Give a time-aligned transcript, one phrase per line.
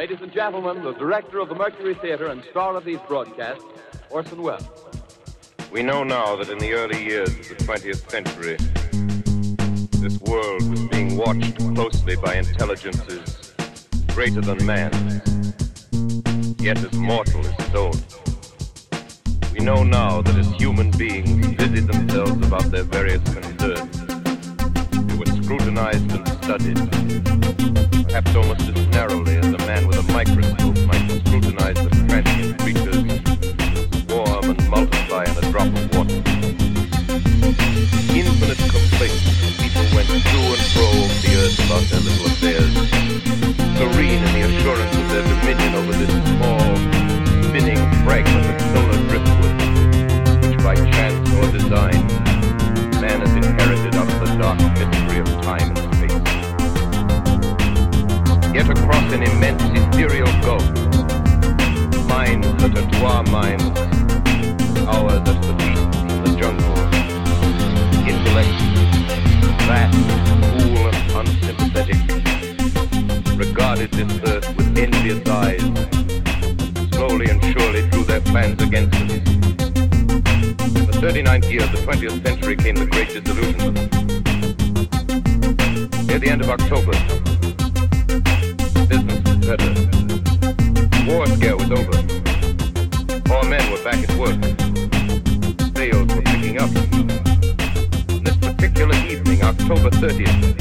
[0.00, 3.62] Ladies and gentlemen, the director of the Mercury Theater and star of these broadcasts,
[4.08, 4.66] Orson Welles.
[5.70, 8.56] We know now that in the early years of the 20th century,
[10.00, 13.52] this world was being watched closely by intelligences
[14.14, 14.90] greater than man,
[16.58, 17.92] yet as mortal as stone.
[19.52, 23.98] We know now that as human beings busied themselves about their various concerns,
[25.08, 26.78] they were scrutinized and studied,
[28.06, 33.06] perhaps almost as narrowly as man with a microscope might scrutinize the transient creatures
[34.02, 36.18] swarm and multiply in a drop of water.
[38.10, 40.88] Infinite complacency, people went to and fro
[41.22, 42.74] the earth about their little affairs,
[43.78, 46.66] serene in the assurance of their dominion over this small,
[47.46, 48.49] spinning fragment
[63.20, 63.64] our minds,
[64.88, 66.78] ours as the beasts in the jungle,
[68.08, 68.48] intellect,
[69.68, 69.98] vast,
[70.52, 72.00] cool, and unsympathetic,
[73.36, 75.60] regarded this earth with envious eyes,
[76.94, 79.10] slowly and surely drew their plans against us.
[79.10, 83.76] In the 39th year of the 20th century came the Great Disillusionment.
[86.06, 87.29] Near the end of October,
[100.00, 100.56] 30th,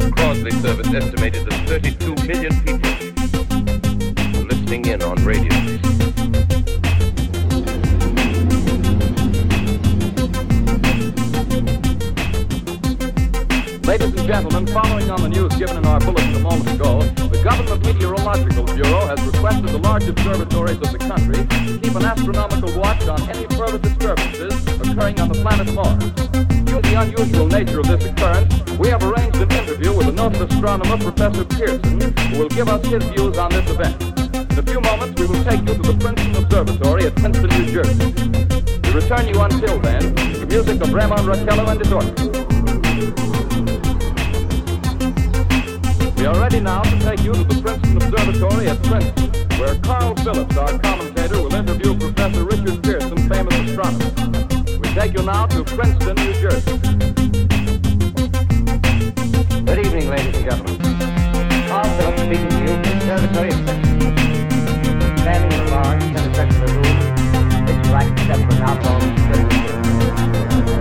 [0.00, 2.90] the Crosley service estimated that 32 million people
[4.34, 5.54] were listening in on radio.
[13.86, 17.40] Ladies and gentlemen, following on the news given in our bulletin a moment ago, the
[17.44, 22.76] Government Meteorological Bureau has requested the large observatories of the country to keep an astronomical
[22.76, 26.47] watch on any further disturbances occurring on the planet Mars.
[26.78, 30.12] Due to the unusual nature of this occurrence, we have arranged an interview with the
[30.12, 34.00] noted astronomer Professor Pearson, who will give us his views on this event.
[34.52, 37.66] In a few moments, we will take you to the Princeton Observatory at Princeton, New
[37.72, 38.14] Jersey.
[38.84, 42.46] We return you until then the music of Raymond Raquello and his orchestra.
[46.14, 50.14] We are ready now to take you to the Princeton Observatory at Princeton, where Carl
[50.22, 54.17] Phillips, our commentator, will interview Professor Richard Pearson, famous astronomer.
[54.98, 56.76] Take you now to Princeton, New Jersey.
[59.64, 60.76] Good evening, ladies and gentlemen.
[61.68, 63.58] Carl Phillips speaking to you from the Observatory of.
[65.20, 66.98] Standing in a large semicircular room,
[67.64, 68.98] pitch black except for outlaw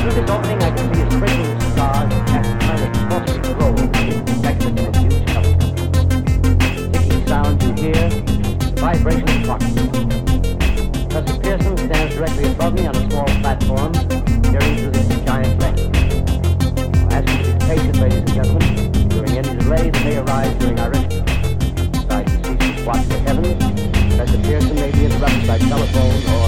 [0.00, 3.72] Through this opening, I can see a sprinkling stars and a kind of frosty glow
[3.72, 5.84] reflected in a huge telescope.
[6.94, 10.07] Ticking sound you hear, the vibration of.
[12.68, 13.92] Me on a small platform,
[14.42, 15.80] peering through this giant lens.
[17.10, 20.54] I ask you to be patient, ladies and gentlemen, during any delays, that may arise
[20.58, 21.22] during our interview.
[22.10, 26.47] I the ceaseless watch the heavens, as appears to may be interrupted by telephone or